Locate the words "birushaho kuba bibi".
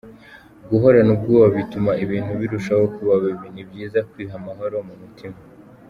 2.41-3.47